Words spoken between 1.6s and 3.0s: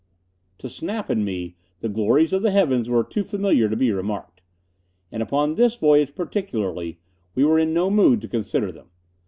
the glories of the heavens